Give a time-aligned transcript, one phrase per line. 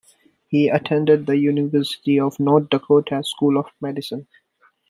[0.47, 4.27] He attended the University of North Dakota School of Medicine.